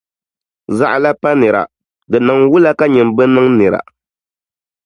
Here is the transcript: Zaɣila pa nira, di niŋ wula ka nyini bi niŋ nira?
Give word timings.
Zaɣila 0.77 1.11
pa 1.21 1.29
nira, 1.39 1.63
di 2.09 2.17
niŋ 2.25 2.39
wula 2.51 2.71
ka 2.79 2.85
nyini 2.93 3.11
bi 3.17 3.23
niŋ 3.33 3.47
nira? 3.57 3.79